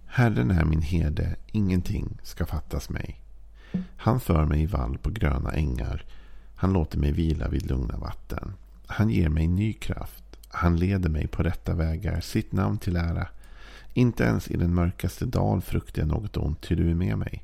Herren 0.07 0.51
är 0.51 0.65
min 0.65 0.83
herde, 0.83 1.37
ingenting 1.47 2.19
ska 2.23 2.47
fattas 2.47 2.89
mig. 2.89 3.21
Han 3.97 4.21
för 4.21 4.45
mig 4.45 4.63
i 4.63 4.67
vall 4.67 4.99
på 4.99 5.11
gröna 5.11 5.51
ängar. 5.51 6.05
Han 6.55 6.73
låter 6.73 6.99
mig 6.99 7.13
vila 7.13 7.49
vid 7.49 7.67
lugna 7.67 7.97
vatten. 7.97 8.53
Han 8.87 9.11
ger 9.11 9.29
mig 9.29 9.47
ny 9.47 9.73
kraft. 9.73 10.25
Han 10.49 10.77
leder 10.77 11.11
mig 11.11 11.27
på 11.27 11.43
rätta 11.43 11.75
vägar, 11.75 12.21
sitt 12.21 12.53
namn 12.53 12.79
till 12.79 12.97
ära. 12.97 13.29
Inte 13.95 14.25
ens 14.25 14.51
i 14.51 14.57
den 14.57 14.75
mörkaste 14.75 15.27
dal 15.27 15.61
fruktar 15.61 16.03
jag 16.03 16.09
något 16.09 16.37
ont, 16.37 16.61
ty 16.61 16.75
du 16.75 16.91
är 16.91 16.95
med 16.95 17.19
mig. 17.19 17.43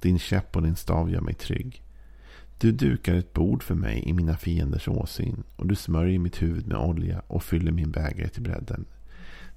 Din 0.00 0.18
käpp 0.18 0.56
och 0.56 0.62
din 0.62 0.76
stav 0.76 1.10
gör 1.10 1.20
mig 1.20 1.34
trygg. 1.34 1.82
Du 2.58 2.72
dukar 2.72 3.14
ett 3.14 3.32
bord 3.32 3.62
för 3.62 3.74
mig 3.74 4.02
i 4.06 4.12
mina 4.12 4.36
fienders 4.36 4.88
åsyn 4.88 5.42
och 5.56 5.66
du 5.66 5.74
smörjer 5.74 6.18
mitt 6.18 6.42
huvud 6.42 6.66
med 6.66 6.76
olja 6.76 7.22
och 7.26 7.44
fyller 7.44 7.72
min 7.72 7.90
bägare 7.90 8.28
till 8.28 8.42
bredden. 8.42 8.84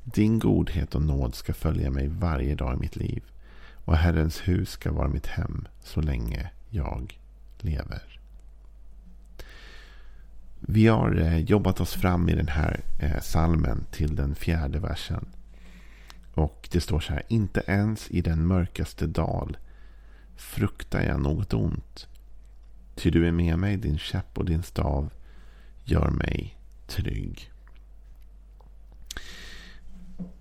Din 0.03 0.39
godhet 0.39 0.95
och 0.95 1.01
nåd 1.01 1.35
ska 1.35 1.53
följa 1.53 1.91
mig 1.91 2.07
varje 2.07 2.55
dag 2.55 2.75
i 2.75 2.79
mitt 2.79 2.95
liv 2.95 3.23
och 3.85 3.97
Herrens 3.97 4.47
hus 4.47 4.69
ska 4.69 4.91
vara 4.91 5.07
mitt 5.07 5.27
hem 5.27 5.67
så 5.83 6.01
länge 6.01 6.49
jag 6.69 7.19
lever. 7.59 8.19
Vi 10.59 10.87
har 10.87 11.19
eh, 11.19 11.37
jobbat 11.37 11.79
oss 11.79 11.93
fram 11.93 12.29
i 12.29 12.35
den 12.35 12.47
här 12.47 12.81
eh, 12.99 13.21
salmen 13.21 13.85
till 13.91 14.15
den 14.15 14.35
fjärde 14.35 14.79
versen. 14.79 15.25
Och 16.33 16.69
det 16.71 16.81
står 16.81 16.99
så 16.99 17.13
här. 17.13 17.23
Inte 17.27 17.63
ens 17.67 18.11
i 18.11 18.21
den 18.21 18.47
mörkaste 18.47 19.07
dal 19.07 19.57
fruktar 20.35 21.01
jag 21.01 21.21
något 21.21 21.53
ont. 21.53 22.07
Ty 22.95 23.09
du 23.09 23.27
är 23.27 23.31
med 23.31 23.59
mig, 23.59 23.77
din 23.77 23.97
käpp 23.97 24.37
och 24.37 24.45
din 24.45 24.63
stav 24.63 25.09
gör 25.83 26.09
mig 26.09 26.57
trygg. 26.87 27.51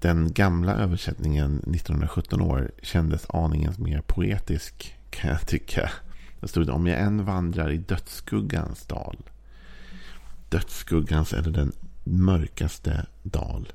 Den 0.05 0.33
gamla 0.33 0.75
översättningen 0.75 1.57
1917 1.57 2.41
år 2.41 2.71
kändes 2.83 3.27
aningen 3.29 3.75
mer 3.79 4.01
poetisk 4.01 4.95
kan 5.11 5.31
jag 5.31 5.47
tycka. 5.47 5.91
Det 6.41 6.49
stod 6.49 6.71
om 6.71 6.87
jag 6.87 7.01
än 7.01 7.25
vandrar 7.25 7.71
i 7.71 7.77
dödsskuggans 7.77 8.87
dal. 8.87 9.17
Dödsskuggans 10.49 11.33
eller 11.33 11.51
den 11.51 11.73
mörkaste 12.05 13.07
dal. 13.23 13.73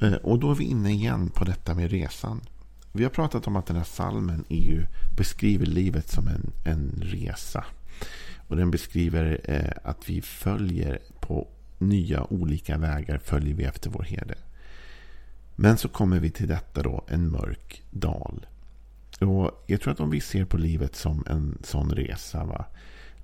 Eh, 0.00 0.12
och 0.12 0.38
då 0.38 0.50
är 0.50 0.54
vi 0.54 0.64
inne 0.64 0.92
igen 0.92 1.30
på 1.30 1.44
detta 1.44 1.74
med 1.74 1.90
resan. 1.90 2.40
Vi 2.92 3.02
har 3.02 3.10
pratat 3.10 3.46
om 3.46 3.56
att 3.56 3.66
den 3.66 3.76
här 3.76 3.84
salmen 3.84 4.44
EU 4.48 4.86
beskriver 5.16 5.66
livet 5.66 6.10
som 6.10 6.28
en, 6.28 6.52
en 6.64 7.02
resa. 7.02 7.64
Och 8.48 8.56
den 8.56 8.70
beskriver 8.70 9.40
eh, 9.44 9.90
att 9.90 10.08
vi 10.10 10.22
följer 10.22 10.98
på 11.20 11.48
nya 11.78 12.24
olika 12.32 12.78
vägar 12.78 13.18
följer 13.18 13.54
vi 13.54 13.64
efter 13.64 13.90
vår 13.90 14.02
herde. 14.02 14.34
Men 15.60 15.78
så 15.78 15.88
kommer 15.88 16.20
vi 16.20 16.30
till 16.30 16.48
detta 16.48 16.82
då, 16.82 17.04
en 17.08 17.30
mörk 17.30 17.82
dal. 17.90 18.46
Och 19.20 19.64
jag 19.66 19.80
tror 19.80 19.92
att 19.92 20.00
om 20.00 20.10
vi 20.10 20.20
ser 20.20 20.44
på 20.44 20.56
livet 20.56 20.96
som 20.96 21.24
en 21.26 21.58
sån 21.62 21.90
resa, 21.90 22.44
va? 22.44 22.64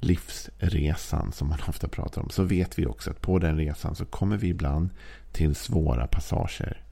livsresan 0.01 1.33
som 1.33 1.49
man 1.49 1.59
ofta 1.69 1.89
pratar 1.89 2.23
om, 2.23 2.31
så 2.31 2.43
vet 2.43 2.79
vi 2.79 2.87
också 2.87 3.11
att 3.11 3.21
på 3.21 3.39
den 3.39 3.57
resan 3.57 3.95
så 3.95 4.05
kommer 4.05 4.37
vi 4.37 4.49
ibland 4.49 4.91
till 5.33 5.55
svåra 5.55 6.07
passager. 6.07 6.83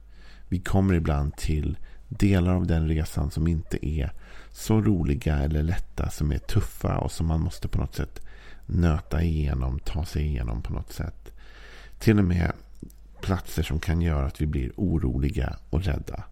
Vi 0.48 0.60
kommer 0.60 0.94
ibland 0.94 1.36
till 1.36 1.78
delar 2.08 2.54
av 2.54 2.66
den 2.66 2.88
resan 2.88 3.30
som 3.30 3.46
inte 3.46 3.86
är 3.86 4.12
så 4.50 4.80
roliga 4.80 5.38
eller 5.38 5.62
lätta, 5.62 6.10
som 6.10 6.32
är 6.32 6.38
tuffa 6.38 6.98
och 6.98 7.12
som 7.12 7.26
man 7.26 7.40
måste 7.40 7.68
på 7.68 7.78
något 7.78 7.94
sätt 7.94 8.20
nöta 8.66 9.22
igenom, 9.22 9.78
ta 9.78 10.04
sig 10.04 10.26
igenom 10.26 10.62
på 10.62 10.72
något 10.72 10.92
sätt. 10.92 11.32
Till 11.98 12.18
och 12.18 12.24
med 12.24 12.52
platser 13.22 13.62
som 13.62 13.80
kan 13.80 14.02
göra 14.02 14.26
att 14.26 14.40
vi 14.40 14.46
blir 14.46 14.72
oroliga 14.76 15.56
och 15.70 15.84
rädda. 15.84 16.24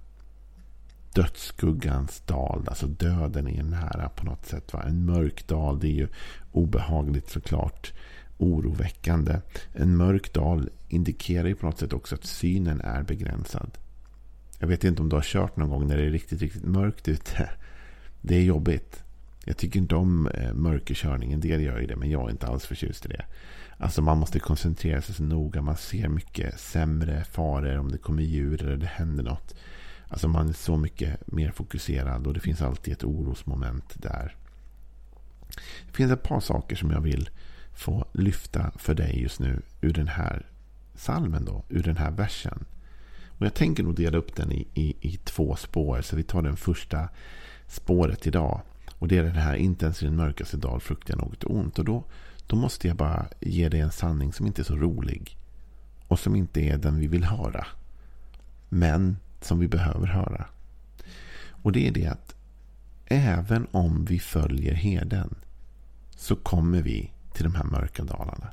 Dödsskuggans 1.15 2.23
dal, 2.27 2.65
alltså 2.69 2.87
döden 2.87 3.49
är 3.49 3.62
nära 3.62 4.09
på 4.09 4.25
något 4.25 4.47
sätt. 4.47 4.73
Va? 4.73 4.83
En 4.83 5.05
mörk 5.05 5.47
dal, 5.47 5.81
det 5.81 5.89
är 5.89 5.93
ju 5.93 6.09
obehagligt 6.53 7.31
såklart. 7.31 7.93
Oroväckande. 8.39 9.41
En 9.73 9.97
mörk 9.97 10.33
dal 10.33 10.69
indikerar 10.89 11.49
ju 11.49 11.55
på 11.55 11.67
något 11.67 11.79
sätt 11.79 11.93
också 11.93 12.15
att 12.15 12.25
synen 12.25 12.81
är 12.81 13.03
begränsad. 13.03 13.79
Jag 14.59 14.69
vet 14.69 14.84
inte 14.84 15.03
om 15.03 15.09
du 15.09 15.17
har 15.17 15.23
kört 15.23 15.56
någon 15.56 15.69
gång 15.69 15.89
när 15.89 15.97
det 15.97 16.05
är 16.05 16.11
riktigt, 16.11 16.43
riktigt 16.43 16.65
mörkt 16.65 17.09
ute. 17.09 17.50
Det 18.21 18.37
är 18.37 18.43
jobbigt. 18.43 19.05
Jag 19.45 19.56
tycker 19.56 19.78
inte 19.78 19.95
om 19.95 20.27
eh, 20.27 20.53
mörkerkörning. 20.55 21.33
En 21.33 21.41
del 21.41 21.61
gör 21.61 21.81
ju 21.81 21.87
det, 21.87 21.97
men 21.97 22.11
jag 22.11 22.27
är 22.27 22.31
inte 22.31 22.47
alls 22.47 22.67
förtjust 22.67 23.06
i 23.06 23.09
det. 23.09 23.25
Alltså 23.77 24.03
man 24.03 24.19
måste 24.19 24.41
koncentrera 24.41 25.03
sig 25.03 25.15
så 25.15 25.23
noga. 25.23 25.62
Man 25.62 25.77
ser 25.77 26.09
mycket 26.09 26.61
sämre 26.61 27.25
faror 27.25 27.79
om 27.79 27.91
det 27.91 27.99
kommer 27.99 28.23
djur 28.23 28.62
eller 28.62 28.77
det 28.77 28.87
händer 28.87 29.25
något. 29.25 29.55
Alltså 30.09 30.29
man 30.29 30.49
är 30.49 30.53
så 30.53 30.77
mycket 30.77 31.33
mer 31.33 31.50
fokuserad 31.50 32.27
och 32.27 32.34
det 32.34 32.41
finns 32.41 32.62
alltid 32.62 32.93
ett 32.93 33.05
orosmoment 33.05 33.95
där. 33.95 34.37
Det 35.87 35.97
finns 35.97 36.12
ett 36.12 36.23
par 36.23 36.41
saker 36.41 36.77
som 36.77 36.91
jag 36.91 37.00
vill 37.00 37.31
få 37.75 38.06
lyfta 38.12 38.71
för 38.77 38.95
dig 38.95 39.23
just 39.23 39.41
nu 39.41 39.62
ur 39.81 39.93
den 39.93 40.09
här 40.09 40.47
salmen 40.95 41.45
då, 41.45 41.65
ur 41.69 41.83
den 41.83 41.97
här 41.97 42.11
versen. 42.11 42.65
Och 43.29 43.47
jag 43.47 43.55
tänker 43.55 43.83
nog 43.83 43.95
dela 43.95 44.19
upp 44.19 44.37
den 44.37 44.53
i, 44.53 44.67
i, 44.75 44.97
i 45.00 45.17
två 45.17 45.56
spår. 45.56 46.03
Så 46.03 46.17
vi 46.17 46.23
tar 46.23 46.43
den 46.43 46.56
första 46.56 47.09
spåret 47.67 48.27
idag. 48.27 48.61
Och 49.00 49.09
det 49.09 49.19
är 49.19 49.22
det 49.22 49.41
här, 49.41 49.55
inte 49.55 49.84
ens 49.84 50.03
i 50.03 50.06
den 50.06 50.16
mörkaste 50.16 50.56
dal 50.56 50.81
fruktar 50.81 51.15
jag 51.15 51.19
något 51.19 51.44
ont. 51.44 51.78
Och 51.78 51.84
då 51.84 52.05
då 52.50 52.56
måste 52.56 52.88
jag 52.88 52.97
bara 52.97 53.27
ge 53.41 53.69
dig 53.69 53.81
en 53.81 53.93
sanning 53.93 54.33
som 54.33 54.47
inte 54.47 54.62
är 54.62 54.65
så 54.65 54.77
rolig. 54.77 55.37
Och 56.09 56.19
som 56.19 56.37
inte 56.37 56.61
är 56.61 56.78
den 56.78 56.99
vi 56.99 57.06
vill 57.06 57.25
höra. 57.25 57.66
Men 58.69 59.16
som 59.41 59.59
vi 59.59 59.69
behöver 59.69 60.06
höra. 60.06 60.47
Och 61.62 61.72
det 61.72 61.88
är 61.88 61.93
det 61.93 62.06
att 62.06 62.34
även 63.06 63.66
om 63.71 64.05
vi 64.05 64.19
följer 64.19 64.75
heden 64.75 65.34
så 66.17 66.37
kommer 66.37 66.82
vi 66.82 67.12
till 67.32 67.44
de 67.44 67.55
här 67.55 67.65
mörka 67.65 68.05
dalarna. 68.05 68.53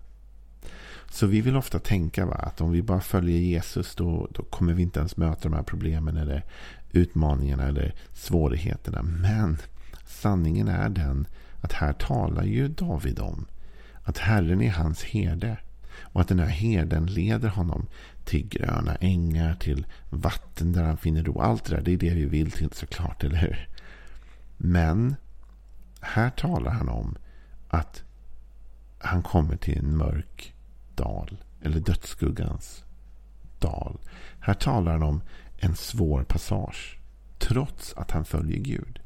Så 1.12 1.28
vi 1.28 1.42
vill 1.42 1.56
ofta 1.56 1.80
tänka 1.80 2.26
va, 2.26 2.36
att 2.36 2.62
om 2.62 2.72
vi 2.72 2.82
bara 2.82 3.02
följer 3.02 3.38
Jesus 3.38 3.96
då, 3.96 4.28
då 4.32 4.44
kommer 4.44 4.74
vi 4.74 4.84
inte 4.84 5.00
ens 5.00 5.18
möta 5.18 5.50
de 5.50 5.54
här 5.54 5.64
problemen 5.64 6.18
eller 6.18 6.44
utmaningarna 6.92 7.64
eller 7.64 7.94
svårigheterna. 8.14 9.04
Men 9.04 9.58
sanningen 10.08 10.68
är 10.68 10.90
den 10.90 11.28
att 11.62 11.74
här 11.74 11.94
talar 11.94 12.44
ju 12.44 12.68
David 12.68 13.20
om 13.20 13.46
att 14.04 14.18
Herren 14.18 14.62
är 14.62 14.72
hans 14.72 15.04
herde. 15.04 15.58
Och 16.02 16.22
att 16.22 16.28
den 16.28 16.40
här 16.40 16.48
herden 16.48 17.06
leder 17.06 17.50
honom 17.50 17.88
till 18.26 18.48
gröna 18.48 18.96
ängar, 18.96 19.56
till 19.56 19.86
vatten 20.10 20.74
där 20.74 20.84
han 20.84 20.98
finner 20.98 21.24
ro. 21.24 21.42
Allt 21.42 21.66
det 21.66 21.76
där, 21.76 21.82
det 21.82 21.92
är 21.92 21.98
det 21.98 22.14
vi 22.14 22.26
vill 22.26 22.52
till 22.52 22.70
såklart, 22.72 23.24
eller 23.24 23.38
hur? 23.38 23.70
Men 24.58 25.16
här 26.02 26.30
talar 26.30 26.72
han 26.72 26.90
om 26.90 27.18
att 27.68 28.04
han 29.00 29.24
kommer 29.24 29.56
till 29.56 29.78
en 29.78 29.98
mörk 29.98 30.54
dal. 30.96 31.38
Eller 31.62 31.80
dödsskuggans 31.80 32.84
dal. 33.60 33.98
Här 34.40 34.54
talar 34.54 34.92
han 34.92 35.04
om 35.04 35.22
en 35.58 35.76
svår 35.76 36.24
passage. 36.24 37.00
Trots 37.40 37.94
att 37.94 38.12
han 38.12 38.26
följer 38.26 38.60
Gud. 38.60 39.00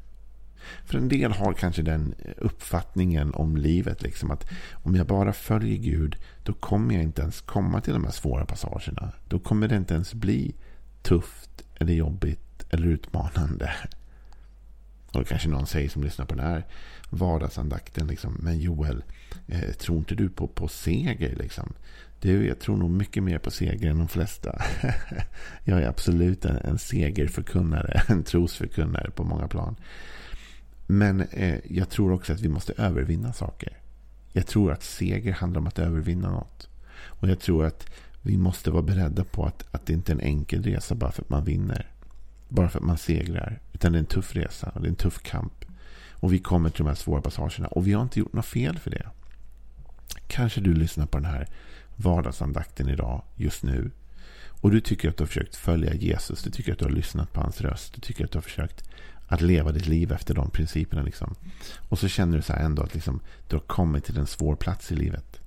För 0.84 0.98
en 0.98 1.08
del 1.08 1.32
har 1.32 1.52
kanske 1.52 1.82
den 1.82 2.14
eh, 2.18 2.32
uppfattningen 2.36 3.34
om 3.34 3.56
livet. 3.56 4.02
Liksom 4.02 4.30
att 4.30 4.50
om 4.72 4.94
jag 4.94 5.06
bara 5.06 5.32
följer 5.32 5.76
Gud. 5.76 6.16
Då 6.42 6.52
kommer 6.52 6.94
jag 6.94 7.02
inte 7.02 7.22
ens 7.22 7.40
komma 7.40 7.80
till 7.80 7.92
de 7.92 8.04
här 8.04 8.10
svåra 8.10 8.46
passagerna. 8.46 9.12
Då 9.28 9.38
kommer 9.38 9.68
det 9.68 9.76
inte 9.76 9.94
ens 9.94 10.14
bli 10.14 10.54
tufft 11.02 11.50
eller 11.78 11.92
jobbigt 11.92 12.66
eller 12.70 12.86
utmanande. 12.86 13.72
Och 15.12 15.18
då 15.18 15.24
kanske 15.24 15.48
någon 15.48 15.66
säger 15.66 15.88
som 15.88 16.04
lyssnar 16.04 16.26
på 16.26 16.34
den 16.34 16.46
här 16.46 16.66
vardagsandakten. 17.10 18.06
Liksom, 18.06 18.36
men 18.40 18.58
Joel, 18.58 19.04
eh, 19.46 19.72
tror 19.72 19.98
inte 19.98 20.14
du 20.14 20.28
på, 20.28 20.46
på 20.46 20.68
seger? 20.68 21.36
Liksom? 21.36 21.72
Du, 22.20 22.46
jag 22.46 22.60
tror 22.60 22.76
nog 22.76 22.90
mycket 22.90 23.22
mer 23.22 23.38
på 23.38 23.50
seger 23.50 23.90
än 23.90 23.98
de 23.98 24.08
flesta. 24.08 24.62
jag 25.64 25.82
är 25.82 25.88
absolut 25.88 26.44
en, 26.44 26.56
en 26.56 26.78
segerförkunnare, 26.78 28.02
en 28.08 28.22
trosförkunnare 28.22 29.10
på 29.10 29.24
många 29.24 29.48
plan. 29.48 29.76
Men 30.86 31.20
eh, 31.20 31.58
jag 31.64 31.90
tror 31.90 32.12
också 32.12 32.32
att 32.32 32.40
vi 32.40 32.48
måste 32.48 32.72
övervinna 32.72 33.32
saker. 33.32 33.78
Jag 34.32 34.46
tror 34.46 34.72
att 34.72 34.82
seger 34.82 35.32
handlar 35.32 35.60
om 35.60 35.66
att 35.66 35.78
övervinna 35.78 36.30
något. 36.30 36.68
Och 37.04 37.28
jag 37.28 37.40
tror 37.40 37.64
att 37.64 37.86
vi 38.22 38.36
måste 38.36 38.70
vara 38.70 38.82
beredda 38.82 39.24
på 39.24 39.44
att, 39.44 39.64
att 39.70 39.86
det 39.86 39.92
inte 39.92 40.12
är 40.12 40.14
en 40.14 40.20
enkel 40.20 40.62
resa 40.62 40.94
bara 40.94 41.12
för 41.12 41.22
att 41.22 41.30
man 41.30 41.44
vinner. 41.44 41.90
Bara 42.48 42.68
för 42.68 42.78
att 42.78 42.84
man 42.84 42.98
segrar. 42.98 43.60
Utan 43.72 43.92
det 43.92 43.98
är 43.98 44.00
en 44.00 44.06
tuff 44.06 44.36
resa 44.36 44.72
och 44.74 44.80
det 44.80 44.86
är 44.86 44.90
en 44.90 44.96
tuff 44.96 45.22
kamp. 45.22 45.64
Och 46.10 46.32
vi 46.32 46.38
kommer 46.38 46.70
till 46.70 46.84
de 46.84 46.88
här 46.88 46.94
svåra 46.94 47.20
passagerna. 47.20 47.68
Och 47.68 47.86
vi 47.86 47.92
har 47.92 48.02
inte 48.02 48.20
gjort 48.20 48.32
något 48.32 48.46
fel 48.46 48.78
för 48.78 48.90
det. 48.90 49.08
Kanske 50.26 50.60
du 50.60 50.74
lyssnar 50.74 51.06
på 51.06 51.18
den 51.18 51.30
här 51.30 51.48
vardagsandakten 51.96 52.88
idag, 52.88 53.22
just 53.36 53.62
nu. 53.62 53.90
Och 54.48 54.70
du 54.70 54.80
tycker 54.80 55.08
att 55.08 55.16
du 55.16 55.22
har 55.22 55.26
försökt 55.26 55.56
följa 55.56 55.94
Jesus. 55.94 56.42
Du 56.42 56.50
tycker 56.50 56.72
att 56.72 56.78
du 56.78 56.84
har 56.84 56.92
lyssnat 56.92 57.32
på 57.32 57.40
hans 57.40 57.60
röst. 57.60 57.94
Du 57.94 58.00
tycker 58.00 58.24
att 58.24 58.30
du 58.30 58.38
har 58.38 58.42
försökt 58.42 58.88
att 59.32 59.40
leva 59.40 59.72
ditt 59.72 59.86
liv 59.86 60.12
efter 60.12 60.34
de 60.34 60.50
principerna. 60.50 61.02
Liksom. 61.02 61.34
Och 61.88 61.98
så 61.98 62.08
känner 62.08 62.36
du 62.36 62.42
så 62.42 62.52
här 62.52 62.64
ändå 62.64 62.82
att 62.82 62.94
liksom, 62.94 63.20
du 63.48 63.56
har 63.56 63.60
kommit 63.60 64.04
till 64.04 64.18
en 64.18 64.26
svår 64.26 64.56
plats 64.56 64.92
i 64.92 64.94
livet. 64.94 65.40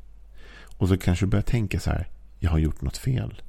Och 0.78 0.88
så 0.88 0.98
kanske 0.98 1.26
du 1.26 1.30
börjar 1.30 1.44
tänka 1.44 1.80
så 1.80 1.90
här. 1.90 2.10
Jag 2.40 2.52
har 2.52 2.58
gjort 2.58 2.82
något 2.82 2.98
fel. 2.98 3.42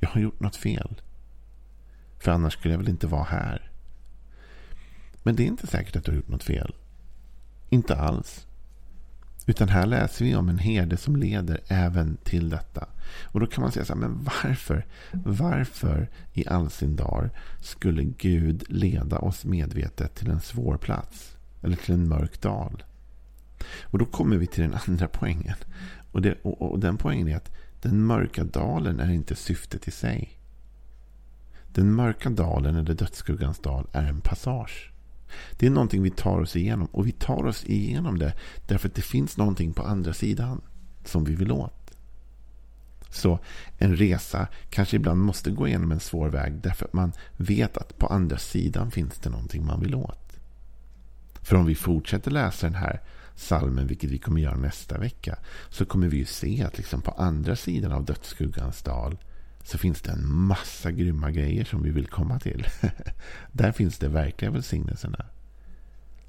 Jag 0.00 0.08
har 0.08 0.20
gjort 0.20 0.40
något 0.40 0.56
fel. 0.56 1.00
För 2.18 2.32
annars 2.32 2.52
skulle 2.52 2.74
jag 2.74 2.78
väl 2.78 2.88
inte 2.88 3.06
vara 3.06 3.24
här. 3.24 3.70
Men 5.22 5.36
det 5.36 5.42
är 5.42 5.46
inte 5.46 5.66
säkert 5.66 5.96
att 5.96 6.04
du 6.04 6.10
har 6.10 6.16
gjort 6.16 6.28
något 6.28 6.42
fel. 6.42 6.74
Inte 7.70 7.96
alls. 7.96 8.46
Utan 9.46 9.68
här 9.68 9.86
läser 9.86 10.24
vi 10.24 10.36
om 10.36 10.48
en 10.48 10.58
herde 10.58 10.96
som 10.96 11.16
leder 11.16 11.60
även 11.68 12.16
till 12.16 12.50
detta. 12.50 12.86
Och 13.22 13.40
då 13.40 13.46
kan 13.46 13.62
man 13.62 13.72
säga 13.72 13.84
så 13.84 13.92
här, 13.92 14.00
men 14.00 14.24
varför? 14.24 14.86
Varför 15.12 16.08
i 16.32 16.48
all 16.48 16.70
sin 16.70 16.96
dar 16.96 17.30
skulle 17.60 18.04
Gud 18.04 18.64
leda 18.68 19.18
oss 19.18 19.44
medvetet 19.44 20.14
till 20.14 20.30
en 20.30 20.40
svår 20.40 20.76
plats? 20.76 21.36
Eller 21.62 21.76
till 21.76 21.94
en 21.94 22.08
mörk 22.08 22.40
dal? 22.40 22.84
Och 23.82 23.98
då 23.98 24.04
kommer 24.04 24.36
vi 24.36 24.46
till 24.46 24.62
den 24.62 24.78
andra 24.86 25.08
poängen. 25.08 25.56
Och, 26.12 26.22
det, 26.22 26.34
och, 26.42 26.72
och 26.72 26.80
den 26.80 26.96
poängen 26.96 27.28
är 27.28 27.36
att 27.36 27.52
den 27.82 28.06
mörka 28.06 28.44
dalen 28.44 29.00
är 29.00 29.10
inte 29.10 29.34
syftet 29.34 29.88
i 29.88 29.90
sig. 29.90 30.38
Den 31.72 31.94
mörka 31.94 32.30
dalen, 32.30 32.76
eller 32.76 32.94
dödsskuggans 32.94 33.58
dal, 33.58 33.86
är 33.92 34.04
en 34.04 34.20
passage. 34.20 34.93
Det 35.58 35.66
är 35.66 35.70
någonting 35.70 36.02
vi 36.02 36.10
tar 36.10 36.40
oss 36.40 36.56
igenom. 36.56 36.88
Och 36.92 37.06
vi 37.06 37.12
tar 37.12 37.46
oss 37.46 37.64
igenom 37.64 38.18
det 38.18 38.34
därför 38.66 38.88
att 38.88 38.94
det 38.94 39.02
finns 39.02 39.36
någonting 39.36 39.72
på 39.72 39.82
andra 39.82 40.12
sidan 40.12 40.60
som 41.04 41.24
vi 41.24 41.34
vill 41.34 41.52
åt. 41.52 41.84
Så 43.10 43.38
en 43.78 43.96
resa 43.96 44.48
kanske 44.70 44.96
ibland 44.96 45.20
måste 45.20 45.50
gå 45.50 45.68
igenom 45.68 45.92
en 45.92 46.00
svår 46.00 46.28
väg 46.28 46.60
därför 46.62 46.84
att 46.84 46.92
man 46.92 47.12
vet 47.36 47.76
att 47.76 47.98
på 47.98 48.06
andra 48.06 48.38
sidan 48.38 48.90
finns 48.90 49.18
det 49.18 49.30
någonting 49.30 49.66
man 49.66 49.80
vill 49.80 49.94
åt. 49.94 50.36
För 51.42 51.56
om 51.56 51.66
vi 51.66 51.74
fortsätter 51.74 52.30
läsa 52.30 52.66
den 52.66 52.74
här 52.74 53.00
salmen, 53.34 53.86
vilket 53.86 54.10
vi 54.10 54.18
kommer 54.18 54.40
göra 54.40 54.56
nästa 54.56 54.98
vecka, 54.98 55.38
så 55.68 55.84
kommer 55.84 56.08
vi 56.08 56.16
ju 56.16 56.24
se 56.24 56.62
att 56.62 56.78
liksom 56.78 57.00
på 57.00 57.10
andra 57.10 57.56
sidan 57.56 57.92
av 57.92 58.04
dödsskuggans 58.04 58.82
dal 58.82 59.18
så 59.64 59.78
finns 59.78 60.02
det 60.02 60.10
en 60.10 60.32
massa 60.32 60.92
grymma 60.92 61.30
grejer 61.30 61.64
som 61.64 61.82
vi 61.82 61.90
vill 61.90 62.06
komma 62.06 62.38
till. 62.38 62.66
Där 63.52 63.72
finns 63.72 63.98
det 63.98 64.08
verkliga 64.08 64.50
välsignelserna. 64.50 65.26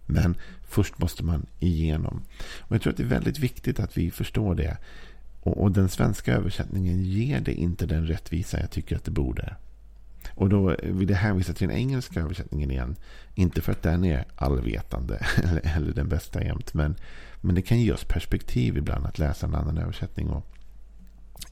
Men 0.06 0.36
först 0.68 1.00
måste 1.00 1.24
man 1.24 1.46
igenom. 1.60 2.22
Och 2.60 2.76
Jag 2.76 2.82
tror 2.82 2.92
att 2.92 2.98
det 2.98 3.04
är 3.04 3.08
väldigt 3.08 3.40
viktigt 3.40 3.80
att 3.80 3.98
vi 3.98 4.12
förstår 4.12 4.56
det. 4.56 4.78
Och, 5.42 5.64
och, 5.64 5.72
den 5.72 5.90
svenska 5.90 6.34
översättningen 6.34 7.04
ger 7.04 7.40
det 7.40 7.54
inte 7.54 7.86
den 7.86 8.08
rättvisa 8.08 8.60
jag 8.60 8.72
tycker 8.72 8.96
att 8.96 9.04
det 9.04 9.12
borde. 9.12 9.56
Och 10.36 10.50
då 10.50 10.76
vill 10.84 11.10
jag 11.10 11.18
hänvisa 11.18 11.54
till 11.54 11.68
den 11.68 11.78
engelska 11.78 12.20
översättningen 12.20 12.72
igen. 12.72 12.96
Inte 13.36 13.62
för 13.62 13.72
att 13.72 13.82
den 13.82 14.06
är 14.06 14.26
allvetande 14.36 15.16
eller, 15.44 15.76
eller 15.76 15.94
den 15.94 16.10
bästa 16.10 16.44
jämt. 16.44 16.74
Men, 16.74 16.96
men 17.42 17.56
det 17.56 17.62
kan 17.62 17.80
ge 17.80 17.92
oss 17.92 18.04
perspektiv 18.04 18.78
ibland 18.78 19.06
att 19.06 19.20
läsa 19.20 19.46
en 19.48 19.56
annan 19.56 19.78
översättning. 19.78 20.30
Och 20.30 20.46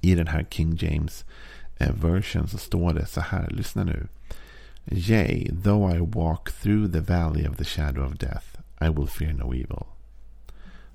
I 0.02 0.16
den 0.16 0.28
här 0.28 0.46
King 0.50 0.78
James 0.80 1.26
Eh, 1.78 1.92
version 1.96 2.48
så 2.48 2.58
står 2.58 2.94
det 2.94 3.06
så 3.06 3.22
här. 3.22 3.50
Lyssna 3.50 3.84
nu. 3.84 4.08
Yea, 4.92 5.52
though 5.64 5.96
I 5.96 6.00
walk 6.00 6.52
through 6.52 6.92
the 6.92 7.00
valley 7.00 7.48
of 7.48 7.58
the 7.58 7.64
shadow 7.64 8.06
of 8.06 8.18
death, 8.18 8.46
I 8.82 8.90
will 8.90 9.08
fear 9.08 9.34
no 9.34 9.54
evil. 9.54 9.86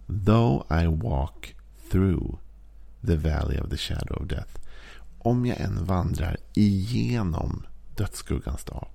Though 0.07 0.65
I 0.71 0.87
walk 0.87 1.55
through 1.91 2.39
the 3.07 3.17
valley 3.17 3.59
of 3.59 3.71
the 3.71 3.77
shadow 3.77 4.23
of 4.23 4.29
death. 4.29 4.61
Om 5.19 5.47
jag 5.47 5.61
än 5.61 5.85
vandrar 5.85 6.37
igenom 6.55 7.67
dödsskuggans 7.97 8.65
dal. 8.65 8.89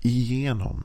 Igenom. 0.00 0.84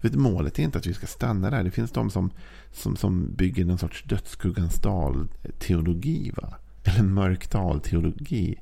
Vet, 0.00 0.14
målet 0.14 0.58
är 0.58 0.62
inte 0.62 0.78
att 0.78 0.86
vi 0.86 0.94
ska 0.94 1.06
stanna 1.06 1.50
där. 1.50 1.64
Det 1.64 1.70
finns 1.70 1.90
de 1.90 2.10
som, 2.10 2.30
som, 2.72 2.96
som 2.96 3.34
bygger 3.34 3.64
någon 3.64 3.78
sorts 3.78 4.04
dödsskuggans 4.04 4.80
dal-teologi. 4.80 6.32
Va? 6.36 6.56
Eller 6.88 7.02
mörktal 7.02 7.80
teologi. 7.80 8.58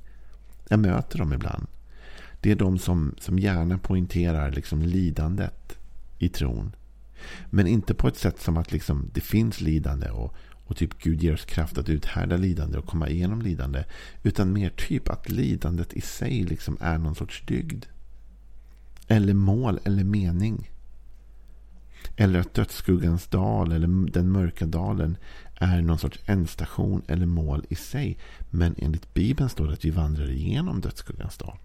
Jag 0.68 0.78
möter 0.78 1.18
dem 1.18 1.32
ibland. 1.32 1.66
Det 2.40 2.50
är 2.50 2.56
de 2.56 2.78
som, 2.78 3.14
som 3.18 3.38
gärna 3.38 3.78
poängterar 3.78 4.52
liksom 4.52 4.82
lidandet 4.82 5.78
i 6.18 6.28
tron. 6.28 6.76
Men 7.50 7.66
inte 7.66 7.94
på 7.94 8.08
ett 8.08 8.16
sätt 8.16 8.40
som 8.40 8.56
att 8.56 8.72
liksom 8.72 9.10
det 9.14 9.20
finns 9.20 9.60
lidande 9.60 10.10
och, 10.10 10.34
och 10.66 10.76
typ 10.76 10.98
Gud 10.98 11.22
ger 11.22 11.34
oss 11.34 11.44
kraft 11.44 11.78
att 11.78 11.88
uthärda 11.88 12.36
lidande 12.36 12.78
och 12.78 12.86
komma 12.86 13.08
igenom 13.08 13.42
lidande. 13.42 13.84
Utan 14.22 14.52
mer 14.52 14.70
typ 14.70 15.08
att 15.08 15.28
lidandet 15.28 15.92
i 15.92 16.00
sig 16.00 16.42
liksom 16.42 16.76
är 16.80 16.98
någon 16.98 17.14
sorts 17.14 17.42
dygd. 17.46 17.84
Eller 19.08 19.34
mål 19.34 19.80
eller 19.84 20.04
mening. 20.04 20.70
Eller 22.16 22.40
att 22.40 22.54
dödsskuggans 22.54 23.26
dal 23.26 23.72
eller 23.72 24.10
den 24.10 24.32
mörka 24.32 24.66
dalen 24.66 25.16
är 25.58 25.82
någon 25.82 25.98
sorts 25.98 26.18
ändstation 26.26 27.02
eller 27.08 27.26
mål 27.26 27.64
i 27.68 27.74
sig. 27.74 28.18
Men 28.50 28.74
enligt 28.78 29.14
Bibeln 29.14 29.50
står 29.50 29.66
det 29.66 29.72
att 29.72 29.84
vi 29.84 29.90
vandrar 29.90 30.30
igenom 30.30 30.80
dödsskuggans 30.80 31.38
dal. 31.38 31.58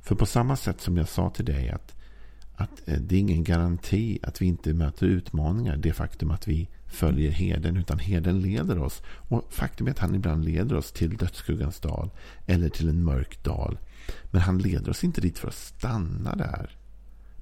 För 0.00 0.14
på 0.14 0.26
samma 0.26 0.56
sätt 0.56 0.80
som 0.80 0.96
jag 0.96 1.08
sa 1.08 1.30
till 1.30 1.44
dig 1.44 1.70
att, 1.70 1.94
att 2.54 2.88
eh, 2.88 2.98
det 2.98 3.16
är 3.16 3.20
ingen 3.20 3.44
garanti 3.44 4.18
att 4.22 4.42
vi 4.42 4.46
inte 4.46 4.72
möter 4.72 5.06
utmaningar. 5.06 5.76
Det 5.76 5.92
faktum 5.92 6.30
att 6.30 6.48
vi 6.48 6.68
följer 6.86 7.30
heden. 7.30 7.76
Utan 7.76 7.98
heden 7.98 8.40
leder 8.40 8.78
oss. 8.78 9.02
Och 9.06 9.52
faktum 9.52 9.86
är 9.86 9.90
att 9.90 9.98
han 9.98 10.14
ibland 10.14 10.44
leder 10.44 10.76
oss 10.76 10.92
till 10.92 11.16
dödsskuggans 11.16 11.80
dal. 11.80 12.10
Eller 12.46 12.68
till 12.68 12.88
en 12.88 13.04
mörk 13.04 13.42
dal. 13.42 13.78
Men 14.30 14.40
han 14.40 14.58
leder 14.58 14.90
oss 14.90 15.04
inte 15.04 15.20
dit 15.20 15.38
för 15.38 15.48
att 15.48 15.54
stanna 15.54 16.34
där. 16.34 16.70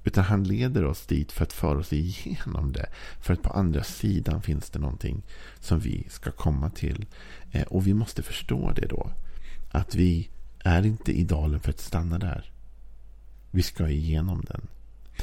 Utan 0.05 0.23
han 0.23 0.43
leder 0.43 0.85
oss 0.85 1.05
dit 1.05 1.31
för 1.31 1.43
att 1.43 1.53
föra 1.53 1.79
oss 1.79 1.93
igenom 1.93 2.71
det. 2.71 2.89
För 3.19 3.33
att 3.33 3.41
på 3.41 3.49
andra 3.49 3.83
sidan 3.83 4.41
finns 4.41 4.69
det 4.69 4.79
någonting 4.79 5.23
som 5.59 5.79
vi 5.79 6.07
ska 6.09 6.31
komma 6.31 6.69
till. 6.69 7.05
Eh, 7.51 7.63
och 7.63 7.87
vi 7.87 7.93
måste 7.93 8.23
förstå 8.23 8.71
det 8.71 8.87
då. 8.87 9.11
Att 9.71 9.95
vi 9.95 10.29
är 10.59 10.85
inte 10.85 11.11
i 11.11 11.23
dalen 11.23 11.59
för 11.59 11.69
att 11.69 11.79
stanna 11.79 12.19
där. 12.19 12.51
Vi 13.51 13.63
ska 13.63 13.89
igenom 13.89 14.45
den. 14.47 14.67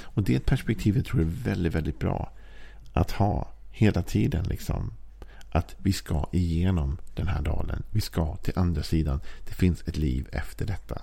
Och 0.03 0.23
det 0.23 0.47
perspektivet 0.47 1.07
tror 1.07 1.23
jag 1.23 1.31
är 1.31 1.37
väldigt, 1.37 1.75
väldigt 1.75 1.99
bra 1.99 2.33
att 2.93 3.11
ha 3.11 3.53
hela 3.71 4.03
tiden. 4.03 4.45
liksom. 4.45 4.93
Att 5.51 5.77
vi 5.79 5.93
ska 5.93 6.29
igenom 6.33 6.99
den 7.15 7.29
här 7.29 7.43
dalen. 7.43 7.83
Vi 7.91 8.01
ska 8.01 8.37
till 8.37 8.59
andra 8.59 8.83
sidan. 8.83 9.21
Det 9.49 9.55
finns 9.55 9.83
ett 9.89 9.97
liv 9.97 10.29
efter 10.33 10.67
detta. 10.67 11.03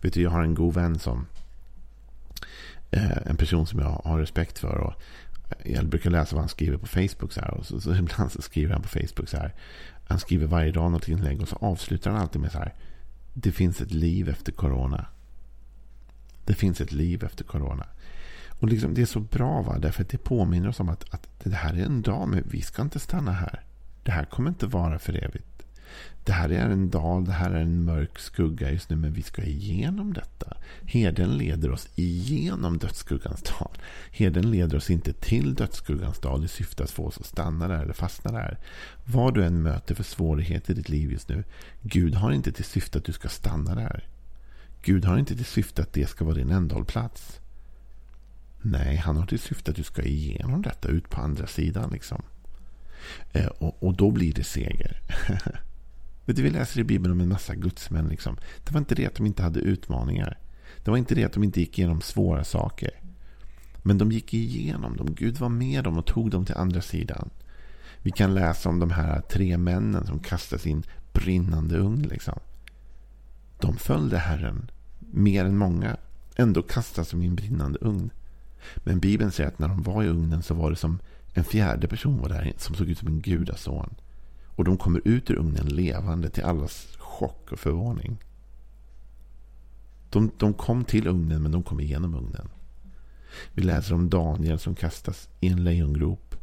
Vet 0.00 0.14
du, 0.14 0.22
jag 0.22 0.30
har 0.30 0.42
en 0.42 0.54
god 0.54 0.74
vän 0.74 0.98
som 0.98 1.26
Eh, 2.92 3.18
en 3.26 3.36
person 3.36 3.66
som 3.66 3.78
jag 3.78 4.02
har 4.04 4.18
respekt 4.18 4.58
för. 4.58 4.76
Och 4.76 4.94
eh, 5.48 5.72
jag 5.72 5.86
brukar 5.86 6.10
läsa 6.10 6.36
vad 6.36 6.42
han 6.42 6.48
skriver 6.48 6.78
på 6.78 6.86
Facebook. 6.86 7.32
Så 7.32 7.40
här, 7.40 7.50
och 7.50 7.66
så, 7.66 7.80
så 7.80 7.94
ibland 7.96 8.32
så 8.32 8.42
skriver 8.42 8.72
han 8.72 8.82
på 8.82 8.88
Facebook 8.88 9.28
så 9.28 9.36
här. 9.36 9.54
Han 10.08 10.18
skriver 10.18 10.46
varje 10.46 10.72
dag 10.72 10.92
något 10.92 11.08
inlägg 11.08 11.40
och 11.40 11.48
så 11.48 11.56
avslutar 11.56 12.10
han 12.10 12.20
alltid 12.20 12.40
med 12.40 12.52
så 12.52 12.58
här. 12.58 12.74
Det 13.32 13.52
finns 13.52 13.80
ett 13.80 13.92
liv 13.92 14.28
efter 14.28 14.52
corona. 14.52 15.06
Det 16.44 16.54
finns 16.54 16.80
ett 16.80 16.92
liv 16.92 17.24
efter 17.24 17.44
corona. 17.44 17.86
Och 18.48 18.68
liksom, 18.68 18.94
det 18.94 19.02
är 19.02 19.06
så 19.06 19.20
bra 19.20 19.62
va? 19.62 19.78
Därför 19.78 20.02
att 20.02 20.08
det 20.08 20.18
påminner 20.18 20.68
oss 20.68 20.80
om 20.80 20.88
att, 20.88 21.14
att 21.14 21.28
det 21.44 21.54
här 21.54 21.74
är 21.74 21.84
en 21.84 22.02
dag, 22.02 22.28
men 22.28 22.44
vi 22.50 22.62
ska 22.62 22.82
inte 22.82 22.98
stanna 22.98 23.32
här. 23.32 23.62
Det 24.02 24.12
här 24.12 24.24
kommer 24.24 24.50
inte 24.50 24.66
vara 24.66 24.98
för 24.98 25.24
evigt 25.24 25.51
det 26.24 26.32
här 26.32 26.48
är 26.48 26.70
en 26.70 26.90
dal, 26.90 27.24
det 27.24 27.32
här 27.32 27.50
är 27.50 27.60
en 27.60 27.84
mörk 27.84 28.18
skugga 28.18 28.70
just 28.70 28.90
nu, 28.90 28.96
men 28.96 29.12
vi 29.12 29.22
ska 29.22 29.42
igenom 29.42 30.12
detta. 30.12 30.56
Heden 30.84 31.36
leder 31.36 31.70
oss 31.70 31.88
igenom 31.94 32.78
dödsskuggans 32.78 33.42
dal. 33.42 33.78
Heden 34.10 34.50
leder 34.50 34.76
oss 34.76 34.90
inte 34.90 35.12
till 35.12 35.54
dödsskuggans 35.54 36.18
dal 36.18 36.44
i 36.44 36.48
syfte 36.48 36.84
att 36.84 36.90
få 36.90 37.06
oss 37.06 37.18
att 37.18 37.26
stanna 37.26 37.68
där 37.68 37.82
eller 37.82 37.92
fastna 37.92 38.32
där. 38.32 38.58
Vad 39.04 39.34
du 39.34 39.44
än 39.44 39.62
möter 39.62 39.94
för 39.94 40.04
svårigheter 40.04 40.72
i 40.72 40.76
ditt 40.76 40.88
liv 40.88 41.12
just 41.12 41.28
nu, 41.28 41.44
Gud 41.82 42.14
har 42.14 42.32
inte 42.32 42.52
till 42.52 42.64
syfte 42.64 42.98
att 42.98 43.04
du 43.04 43.12
ska 43.12 43.28
stanna 43.28 43.74
där. 43.74 44.08
Gud 44.82 45.04
har 45.04 45.18
inte 45.18 45.36
till 45.36 45.44
syfte 45.44 45.82
att 45.82 45.92
det 45.92 46.06
ska 46.06 46.24
vara 46.24 46.34
din 46.34 46.50
ändhållplats. 46.50 47.40
Nej, 48.62 48.96
han 48.96 49.16
har 49.16 49.26
till 49.26 49.38
syfte 49.38 49.70
att 49.70 49.76
du 49.76 49.82
ska 49.82 50.02
igenom 50.02 50.62
detta 50.62 50.88
ut 50.88 51.10
på 51.10 51.20
andra 51.20 51.46
sidan. 51.46 51.90
Liksom. 51.90 52.22
Eh, 53.32 53.46
och, 53.46 53.82
och, 53.82 53.96
då 53.96 54.10
blir 54.10 54.32
det 54.32 54.44
seger. 54.44 55.00
Vet 56.24 56.36
du, 56.36 56.42
vi 56.42 56.50
läser 56.50 56.80
i 56.80 56.84
Bibeln 56.84 57.12
om 57.12 57.20
en 57.20 57.28
massa 57.28 57.54
gudsmän. 57.54 58.08
Liksom. 58.08 58.36
Det 58.64 58.72
var 58.72 58.78
inte 58.78 58.94
det 58.94 59.06
att 59.06 59.14
de 59.14 59.26
inte 59.26 59.42
hade 59.42 59.60
utmaningar. 59.60 60.38
Det 60.84 60.90
var 60.90 60.98
inte 60.98 61.14
det 61.14 61.24
att 61.24 61.32
de 61.32 61.44
inte 61.44 61.60
gick 61.60 61.78
igenom 61.78 62.00
svåra 62.00 62.44
saker. 62.44 62.90
Men 63.82 63.98
de 63.98 64.12
gick 64.12 64.34
igenom 64.34 64.96
dem. 64.96 65.14
Gud 65.14 65.38
var 65.38 65.48
med 65.48 65.84
dem 65.84 65.98
och 65.98 66.06
tog 66.06 66.30
dem 66.30 66.44
till 66.44 66.54
andra 66.54 66.80
sidan. 66.80 67.30
Vi 68.02 68.10
kan 68.10 68.34
läsa 68.34 68.68
om 68.68 68.78
de 68.78 68.90
här 68.90 69.20
tre 69.20 69.56
männen 69.58 70.06
som 70.06 70.18
kastas 70.18 70.62
sin 70.62 70.82
brinnande 71.12 71.76
ugn. 71.78 72.02
Liksom. 72.02 72.38
De 73.58 73.76
följde 73.76 74.18
Herren 74.18 74.70
mer 74.98 75.44
än 75.44 75.56
många. 75.56 75.96
Ändå 76.36 76.62
kastas 76.62 77.10
de 77.10 77.22
i 77.22 77.26
en 77.26 77.34
brinnande 77.34 77.78
ugn. 77.78 78.10
Men 78.76 79.00
Bibeln 79.00 79.32
säger 79.32 79.48
att 79.48 79.58
när 79.58 79.68
de 79.68 79.82
var 79.82 80.02
i 80.02 80.08
ugnen 80.08 80.42
så 80.42 80.54
var 80.54 80.70
det 80.70 80.76
som 80.76 80.98
en 81.34 81.44
fjärde 81.44 81.88
person 81.88 82.18
var 82.18 82.28
där 82.28 82.52
som 82.56 82.74
såg 82.74 82.88
ut 82.88 82.98
som 82.98 83.08
en 83.08 83.20
gudason. 83.20 83.94
Och 84.56 84.64
de 84.64 84.76
kommer 84.76 85.00
ut 85.04 85.30
ur 85.30 85.38
ugnen 85.38 85.66
levande 85.66 86.30
till 86.30 86.44
allas 86.44 86.96
chock 86.98 87.52
och 87.52 87.58
förvåning. 87.58 88.18
De, 90.10 90.30
de 90.36 90.54
kom 90.54 90.84
till 90.84 91.08
ugnen 91.08 91.42
men 91.42 91.52
de 91.52 91.62
kom 91.62 91.80
igenom 91.80 92.14
ugnen. 92.14 92.48
Vi 93.54 93.62
läser 93.62 93.94
om 93.94 94.10
Daniel 94.10 94.58
som 94.58 94.74
kastas 94.74 95.28
i 95.40 95.48
en 95.48 95.64
lejongrop. 95.64 96.34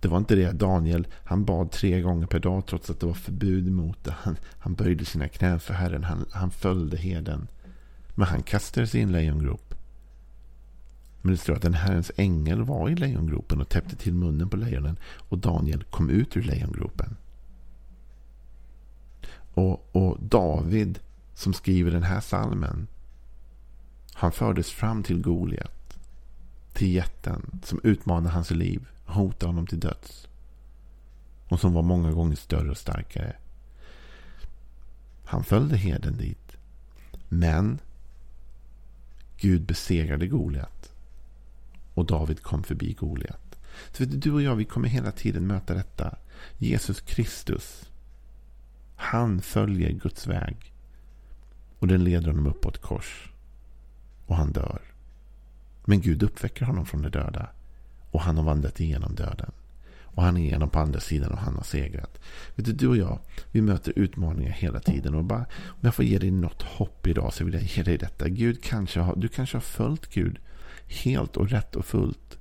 Det 0.00 0.08
var 0.08 0.18
inte 0.18 0.34
det. 0.34 0.52
Daniel 0.52 1.06
han 1.24 1.44
bad 1.44 1.70
tre 1.70 2.00
gånger 2.00 2.26
per 2.26 2.38
dag 2.38 2.66
trots 2.66 2.90
att 2.90 3.00
det 3.00 3.06
var 3.06 3.14
förbud 3.14 3.72
mot 3.72 4.04
det. 4.04 4.14
Han, 4.18 4.36
han 4.58 4.74
böjde 4.74 5.04
sina 5.04 5.28
knän 5.28 5.60
för 5.60 5.74
Herren. 5.74 6.04
Han, 6.04 6.24
han 6.30 6.50
följde 6.50 6.96
heden. 6.96 7.48
Men 8.14 8.26
han 8.26 8.42
kastades 8.42 8.94
i 8.94 9.00
en 9.00 9.12
lejongrop. 9.12 9.71
Men 11.22 11.32
det 11.32 11.38
står 11.38 11.54
att 11.54 11.64
en 11.64 11.74
Herrens 11.74 12.10
ängel 12.16 12.62
var 12.62 12.88
i 12.88 12.94
lejongropen 12.94 13.60
och 13.60 13.68
täppte 13.68 13.96
till 13.96 14.14
munnen 14.14 14.48
på 14.48 14.56
lejonen. 14.56 14.98
Och 15.28 15.38
Daniel 15.38 15.84
kom 15.84 16.10
ut 16.10 16.36
ur 16.36 16.42
lejongropen. 16.42 17.16
Och, 19.54 19.96
och 19.96 20.18
David 20.20 20.98
som 21.34 21.52
skriver 21.54 21.90
den 21.90 22.02
här 22.02 22.20
salmen. 22.20 22.86
Han 24.12 24.32
fördes 24.32 24.70
fram 24.70 25.02
till 25.02 25.22
Goliat. 25.22 25.98
Till 26.72 26.92
jätten 26.92 27.60
som 27.64 27.80
utmanade 27.82 28.28
hans 28.28 28.50
liv. 28.50 28.86
Hotade 29.06 29.46
honom 29.46 29.66
till 29.66 29.80
döds. 29.80 30.28
Och 31.48 31.60
som 31.60 31.72
var 31.72 31.82
många 31.82 32.12
gånger 32.12 32.36
större 32.36 32.70
och 32.70 32.78
starkare. 32.78 33.36
Han 35.24 35.44
följde 35.44 35.76
heden 35.76 36.16
dit. 36.16 36.56
Men 37.28 37.78
Gud 39.36 39.62
besegrade 39.62 40.26
Goliat. 40.26 40.91
Och 41.94 42.06
David 42.06 42.42
kom 42.42 42.62
förbi 42.62 42.92
Goliat. 42.92 43.58
Så 43.92 44.02
vet 44.02 44.10
du, 44.10 44.16
du 44.16 44.32
och 44.32 44.42
jag, 44.42 44.56
vi 44.56 44.64
kommer 44.64 44.88
hela 44.88 45.12
tiden 45.12 45.46
möta 45.46 45.74
detta. 45.74 46.16
Jesus 46.58 47.00
Kristus. 47.00 47.90
Han 48.96 49.40
följer 49.40 49.90
Guds 49.90 50.26
väg. 50.26 50.72
Och 51.78 51.88
den 51.88 52.04
leder 52.04 52.26
honom 52.26 52.46
upp 52.46 52.60
på 52.60 52.68
ett 52.68 52.82
kors. 52.82 53.32
Och 54.26 54.36
han 54.36 54.52
dör. 54.52 54.82
Men 55.84 56.00
Gud 56.00 56.22
uppväcker 56.22 56.64
honom 56.64 56.86
från 56.86 57.02
de 57.02 57.08
döda. 57.08 57.48
Och 58.10 58.20
han 58.20 58.36
har 58.36 58.44
vandrat 58.44 58.80
igenom 58.80 59.14
döden. 59.14 59.52
Och 60.14 60.22
han 60.22 60.36
är 60.36 60.40
igenom 60.40 60.70
på 60.70 60.78
andra 60.78 61.00
sidan 61.00 61.32
och 61.32 61.38
han 61.38 61.56
har 61.56 61.62
segrat. 61.62 62.20
Vet 62.54 62.66
du, 62.66 62.72
du 62.72 62.88
och 62.88 62.96
jag, 62.96 63.18
vi 63.52 63.60
möter 63.60 63.98
utmaningar 63.98 64.52
hela 64.52 64.80
tiden. 64.80 65.14
Och 65.14 65.24
bara, 65.24 65.46
om 65.66 65.80
jag 65.80 65.94
får 65.94 66.04
ge 66.04 66.18
dig 66.18 66.30
något 66.30 66.62
hopp 66.62 67.06
idag 67.06 67.34
så 67.34 67.44
vill 67.44 67.54
jag 67.54 67.62
ge 67.62 67.82
dig 67.82 67.98
detta. 67.98 68.28
Gud 68.28 68.62
kanske 68.62 69.00
har, 69.00 69.16
du 69.16 69.28
kanske 69.28 69.56
har 69.56 69.62
följt 69.62 70.06
Gud 70.06 70.38
helt 70.92 71.36
och 71.36 71.50
rätt 71.50 71.76
och 71.76 71.84
fullt. 71.84 72.38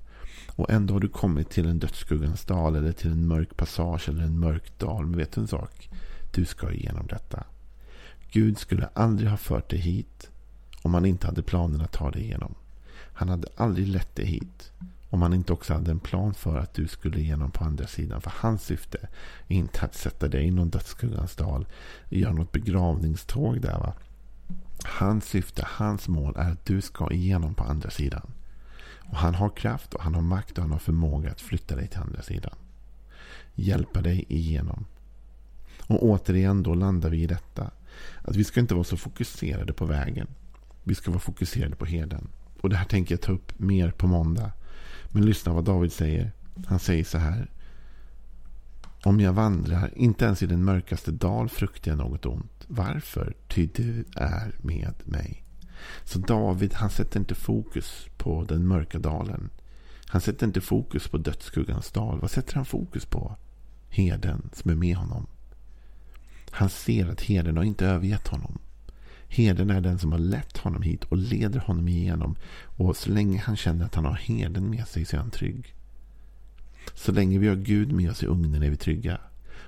Och 0.55 0.70
ändå 0.70 0.93
har 0.93 1.00
du 1.00 1.08
kommit 1.08 1.50
till 1.50 1.67
en 1.67 1.79
dödsskuggans 1.79 2.46
dal 2.46 2.75
eller 2.75 2.91
till 2.91 3.12
en 3.12 3.27
mörk 3.27 3.58
passage 3.58 4.10
eller 4.10 4.24
en 4.24 4.39
mörk 4.39 4.79
dal. 4.79 5.05
Men 5.05 5.17
vet 5.17 5.31
du 5.31 5.41
en 5.41 5.48
sak? 5.48 5.89
Du 6.31 6.46
ska 6.46 6.72
igenom 6.72 7.08
detta. 7.08 7.43
Gud 8.31 8.58
skulle 8.58 8.89
aldrig 8.93 9.29
ha 9.29 9.38
fört 9.38 9.70
dig 9.70 9.79
hit 9.79 10.29
om 10.81 10.93
han 10.93 11.05
inte 11.05 11.27
hade 11.27 11.41
planen 11.41 11.81
att 11.81 11.91
ta 11.91 12.12
dig 12.12 12.22
igenom. 12.22 12.55
Han 13.13 13.29
hade 13.29 13.48
aldrig 13.55 13.88
lett 13.88 14.15
dig 14.15 14.25
hit 14.25 14.72
om 15.10 15.22
han 15.22 15.34
inte 15.34 15.53
också 15.53 15.74
hade 15.74 15.91
en 15.91 16.00
plan 16.00 16.34
för 16.34 16.58
att 16.58 16.74
du 16.74 16.88
skulle 16.88 17.20
igenom 17.20 17.51
på 17.51 17.63
andra 17.63 17.88
sidan. 17.88 18.22
För 18.22 18.34
hans 18.36 18.63
syfte 18.63 18.98
är 19.48 19.55
inte 19.55 19.81
att 19.81 19.96
sätta 19.96 20.27
dig 20.27 20.48
i 20.48 20.51
någon 20.51 20.70
dödsskuggans 20.70 21.36
dal. 21.36 21.67
Göra 22.10 22.34
något 22.34 22.51
begravningståg 22.51 23.62
där. 23.62 23.79
Va? 23.79 23.93
Hans 24.84 25.25
syfte, 25.25 25.63
hans 25.67 26.08
mål 26.08 26.34
är 26.38 26.51
att 26.51 26.65
du 26.65 26.81
ska 26.81 27.12
igenom 27.12 27.53
på 27.53 27.63
andra 27.63 27.89
sidan. 27.89 28.31
Och 29.12 29.18
han 29.18 29.36
har 29.36 29.50
kraft 29.50 29.94
och 29.94 30.01
han 30.01 30.15
har 30.15 30.22
makt 30.22 30.58
och 30.58 30.62
han 30.62 30.72
har 30.72 30.80
förmåga 30.80 31.32
att 31.32 31.41
flytta 31.41 31.75
dig 31.75 31.88
till 31.88 32.00
andra 32.00 32.22
sidan. 32.22 32.56
Hjälpa 33.56 34.01
dig 34.01 34.25
igenom. 34.27 34.86
Och 35.88 36.03
återigen 36.03 36.63
då 36.63 36.74
landar 36.74 37.10
vi 37.10 37.24
i 37.24 37.27
detta. 37.27 37.72
Att 38.22 38.36
vi 38.36 38.44
ska 38.44 38.60
inte 38.60 38.74
vara 38.74 38.84
så 38.84 38.98
fokuserade 38.98 39.74
på 39.74 39.86
vägen. 39.86 40.27
Vi 40.84 40.96
ska 40.96 41.12
vara 41.12 41.20
fokuserade 41.20 41.75
på 41.75 41.86
herden. 41.86 42.27
Och 42.62 42.70
det 42.70 42.75
här 42.75 42.86
tänker 42.86 43.15
jag 43.15 43.22
ta 43.22 43.32
upp 43.32 43.60
mer 43.60 43.91
på 43.91 44.08
måndag. 44.08 44.51
Men 45.10 45.25
lyssna 45.25 45.53
vad 45.53 45.63
David 45.63 45.91
säger. 45.91 46.32
Han 46.65 46.80
säger 46.80 47.03
så 47.03 47.18
här. 47.18 47.50
Om 49.03 49.20
jag 49.20 49.34
vandrar, 49.34 49.91
inte 49.96 50.25
ens 50.25 50.44
i 50.44 50.46
den 50.46 50.63
mörkaste 50.63 51.12
dal 51.12 51.50
fruktar 51.50 51.91
jag 51.91 51.98
något 51.98 52.25
ont. 52.25 52.65
Varför? 52.68 53.34
Ty 53.48 53.70
du 53.75 54.06
är 54.15 54.56
med 54.62 54.94
mig. 55.03 55.44
Så 56.04 56.20
David, 56.20 56.74
han 56.74 56.90
sätter 56.90 57.20
inte 57.20 57.36
fokus 57.36 58.08
på 58.18 58.44
den 58.44 58.68
mörka 58.68 59.00
dalen. 59.00 59.50
Han 60.06 60.22
sätter 60.22 60.48
inte 60.48 60.62
fokus 60.62 61.08
på 61.08 61.18
dödsskuggans 61.18 61.92
dal. 61.92 62.20
Vad 62.20 62.32
sätter 62.32 62.56
han 62.56 62.66
fokus 62.66 63.06
på? 63.06 63.36
Heden 63.90 64.50
som 64.54 64.72
är 64.72 64.76
med 64.76 64.96
honom. 64.96 65.28
Han 66.52 66.70
ser 66.70 67.10
att 67.10 67.22
herden 67.22 67.58
har 67.58 67.64
inte 67.64 67.86
övergett 67.86 68.28
honom. 68.28 68.60
Herden 69.28 69.70
är 69.70 69.82
den 69.82 70.00
som 70.00 70.12
har 70.12 70.20
lett 70.20 70.58
honom 70.58 70.82
hit 70.82 71.04
och 71.04 71.18
leder 71.18 71.60
honom 71.60 71.88
igenom. 71.88 72.36
Och 72.78 72.98
så 72.98 73.10
länge 73.10 73.40
han 73.40 73.58
känner 73.58 73.86
att 73.86 73.96
han 73.96 74.06
har 74.06 74.14
herden 74.14 74.70
med 74.70 74.88
sig 74.88 75.06
så 75.06 75.16
är 75.16 75.20
han 75.20 75.32
trygg. 75.32 75.76
Så 76.94 77.12
länge 77.12 77.40
vi 77.40 77.48
har 77.48 77.56
Gud 77.56 77.92
med 77.92 78.12
oss 78.12 78.24
i 78.24 78.26
ugnen 78.26 78.64
är 78.64 78.70
vi 78.70 78.78
trygga. 78.78 79.20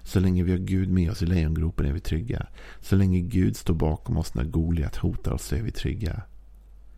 Så 0.03 0.19
länge 0.19 0.43
vi 0.43 0.51
har 0.51 0.59
Gud 0.59 0.89
med 0.89 1.11
oss 1.11 1.21
i 1.21 1.25
lejongropen 1.25 1.85
är 1.85 1.93
vi 1.93 1.99
trygga. 1.99 2.47
Så 2.81 2.95
länge 2.95 3.19
Gud 3.19 3.57
står 3.57 3.73
bakom 3.73 4.17
oss 4.17 4.33
när 4.33 4.43
Goliat 4.43 4.95
hotar 4.95 5.31
oss 5.31 5.45
så 5.45 5.55
är 5.55 5.61
vi 5.61 5.71
trygga. 5.71 6.21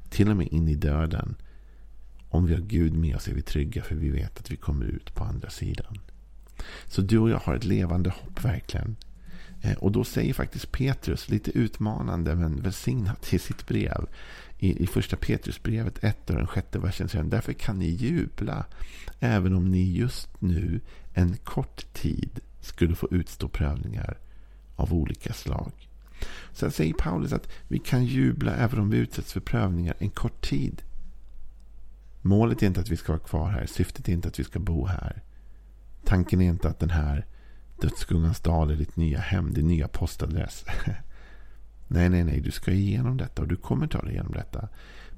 Till 0.09 0.29
och 0.29 0.37
med 0.37 0.47
in 0.47 0.67
i 0.67 0.75
döden. 0.75 1.35
Om 2.29 2.45
vi 2.45 2.53
har 2.53 2.61
Gud 2.61 2.93
med 2.93 3.15
oss 3.15 3.27
är 3.27 3.33
vi 3.33 3.41
trygga 3.41 3.83
för 3.83 3.95
vi 3.95 4.09
vet 4.09 4.39
att 4.39 4.51
vi 4.51 4.55
kommer 4.55 4.85
ut 4.85 5.15
på 5.15 5.23
andra 5.23 5.49
sidan. 5.49 5.97
Så 6.85 7.01
du 7.01 7.17
och 7.17 7.29
jag 7.29 7.39
har 7.39 7.55
ett 7.55 7.65
levande 7.65 8.09
hopp 8.09 8.45
verkligen. 8.45 8.95
Eh, 9.61 9.77
och 9.77 9.91
då 9.91 10.03
säger 10.03 10.33
faktiskt 10.33 10.71
Petrus, 10.71 11.29
lite 11.29 11.57
utmanande 11.57 12.35
men 12.35 12.61
välsignat 12.61 13.33
i 13.33 13.39
sitt 13.39 13.67
brev. 13.67 14.05
I, 14.65 14.83
i 14.83 14.87
första 14.87 15.17
Petrusbrevet 15.17 16.03
1 16.03 16.29
och 16.29 16.35
den 16.35 16.47
sjätte 16.47 16.79
versen 16.79 17.09
säger 17.09 17.23
han, 17.23 17.29
därför 17.29 17.53
kan 17.53 17.79
ni 17.79 17.89
jubla. 17.89 18.65
Även 19.19 19.55
om 19.55 19.71
ni 19.71 19.91
just 19.91 20.41
nu 20.41 20.81
en 21.13 21.37
kort 21.37 21.93
tid 21.93 22.39
skulle 22.61 22.95
få 22.95 23.07
utstå 23.11 23.47
prövningar 23.47 24.17
av 24.75 24.93
olika 24.93 25.33
slag. 25.33 25.71
Sen 26.51 26.71
säger 26.71 26.93
Paulus 26.93 27.33
att 27.33 27.49
vi 27.67 27.79
kan 27.79 28.05
jubla 28.05 28.55
även 28.55 28.79
om 28.79 28.89
vi 28.89 28.97
utsätts 28.97 29.33
för 29.33 29.39
prövningar 29.39 29.95
en 29.99 30.09
kort 30.09 30.41
tid. 30.41 30.81
Målet 32.21 32.63
är 32.63 32.67
inte 32.67 32.79
att 32.79 32.89
vi 32.89 32.97
ska 32.97 33.11
vara 33.11 33.23
kvar 33.23 33.49
här. 33.49 33.65
Syftet 33.65 34.09
är 34.09 34.13
inte 34.13 34.27
att 34.27 34.39
vi 34.39 34.43
ska 34.43 34.59
bo 34.59 34.85
här. 34.85 35.23
Tanken 36.03 36.41
är 36.41 36.49
inte 36.49 36.69
att 36.69 36.79
den 36.79 36.89
här 36.89 37.25
Dödsskuggans 37.81 38.39
dal 38.39 38.71
är 38.71 38.75
ditt 38.75 38.95
nya 38.95 39.19
hem, 39.19 39.53
din 39.53 39.67
nya 39.67 39.87
postadress. 39.87 40.65
nej, 41.87 42.09
nej, 42.09 42.23
nej. 42.23 42.41
Du 42.41 42.51
ska 42.51 42.71
igenom 42.71 43.17
detta 43.17 43.41
och 43.41 43.47
du 43.47 43.55
kommer 43.55 43.87
ta 43.87 44.01
dig 44.01 44.11
igenom 44.11 44.33
detta. 44.33 44.67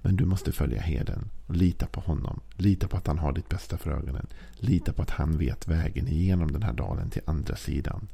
Men 0.02 0.16
du 0.16 0.26
måste 0.26 0.52
följa 0.52 0.82
heden 0.82 1.30
och 1.48 1.56
lita 1.56 1.86
på 1.86 2.02
honom. 2.02 2.40
Lita 2.56 2.88
på 2.88 2.98
att 2.98 3.08
han 3.08 3.18
har 3.18 3.34
ditt 3.34 3.50
bästa 3.50 3.78
för 3.78 3.92
ögonen. 3.92 4.28
Lita 4.54 4.94
på 4.94 5.02
att 5.02 5.10
han 5.10 5.38
vet 5.38 5.68
vägen 5.68 6.08
igenom 6.08 6.52
den 6.52 6.64
här 6.64 6.74
dalen 6.74 7.10
till 7.10 7.22
andra 7.26 7.56
sidan. 7.56 8.08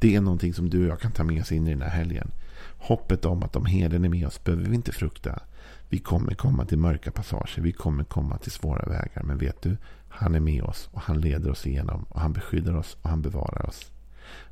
Det 0.00 0.14
är 0.14 0.20
någonting 0.20 0.54
som 0.54 0.70
du 0.70 0.80
och 0.80 0.90
jag 0.90 1.00
kan 1.00 1.12
ta 1.12 1.24
med 1.24 1.42
oss 1.42 1.52
in 1.52 1.66
i 1.66 1.70
den 1.70 1.82
här 1.82 1.90
helgen. 1.90 2.30
Hoppet 2.78 3.24
om 3.24 3.42
att 3.42 3.56
om 3.56 3.66
heden 3.66 4.04
är 4.04 4.08
med 4.08 4.26
oss 4.26 4.44
behöver 4.44 4.64
vi 4.64 4.74
inte 4.74 4.92
frukta. 4.92 5.42
Vi 5.88 5.98
kommer 5.98 6.34
komma 6.34 6.64
till 6.64 6.78
mörka 6.78 7.10
passager. 7.10 7.62
Vi 7.62 7.72
kommer 7.72 8.04
komma 8.04 8.38
till 8.38 8.52
svåra 8.52 8.88
vägar. 8.88 9.22
Men 9.22 9.38
vet 9.38 9.62
du, 9.62 9.76
han 10.08 10.34
är 10.34 10.40
med 10.40 10.62
oss 10.62 10.88
och 10.92 11.00
han 11.00 11.20
leder 11.20 11.50
oss 11.50 11.66
igenom. 11.66 12.04
Och 12.08 12.20
han 12.20 12.32
beskyddar 12.32 12.76
oss 12.76 12.96
och 13.02 13.10
han 13.10 13.22
bevarar 13.22 13.66
oss. 13.66 13.90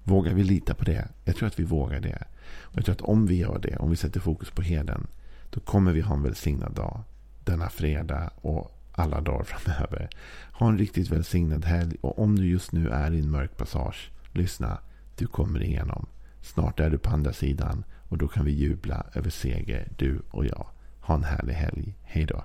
Vågar 0.04 0.34
vi 0.34 0.44
lita 0.44 0.74
på 0.74 0.84
det? 0.84 1.08
Jag 1.24 1.36
tror 1.36 1.46
att 1.48 1.60
vi 1.60 1.64
vågar 1.64 2.00
det. 2.00 2.24
Och 2.54 2.76
jag 2.76 2.84
tror 2.84 2.94
att 2.94 3.00
om 3.00 3.26
vi 3.26 3.36
gör 3.36 3.58
det, 3.58 3.76
om 3.76 3.90
vi 3.90 3.96
sätter 3.96 4.20
fokus 4.20 4.50
på 4.50 4.62
heden. 4.62 5.06
Då 5.50 5.60
kommer 5.60 5.92
vi 5.92 6.00
ha 6.00 6.14
en 6.14 6.22
välsignad 6.22 6.72
dag. 6.72 7.02
Denna 7.44 7.68
fredag 7.68 8.30
och 8.36 8.70
alla 8.92 9.20
dagar 9.20 9.44
framöver. 9.58 10.08
Ha 10.52 10.68
en 10.68 10.78
riktigt 10.78 11.10
välsignad 11.10 11.64
helg. 11.64 11.96
Och 12.00 12.18
om 12.18 12.36
du 12.36 12.46
just 12.46 12.72
nu 12.72 12.88
är 12.88 13.12
i 13.12 13.18
en 13.18 13.30
mörk 13.30 13.56
passage. 13.56 14.10
Lyssna. 14.32 14.78
Du 15.16 15.26
kommer 15.26 15.62
igenom. 15.62 16.06
Snart 16.42 16.80
är 16.80 16.90
du 16.90 16.98
på 16.98 17.10
andra 17.10 17.32
sidan. 17.32 17.84
Och 18.08 18.18
då 18.18 18.28
kan 18.28 18.44
vi 18.44 18.52
jubla 18.52 19.06
över 19.14 19.30
seger, 19.30 19.88
du 19.96 20.22
och 20.30 20.46
jag. 20.46 20.66
Ha 21.00 21.14
en 21.14 21.24
härlig 21.24 21.54
helg. 21.54 21.94
Hej 22.02 22.24
då. 22.24 22.44